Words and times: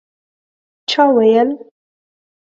چا 0.89 1.03
ویل 1.15 1.49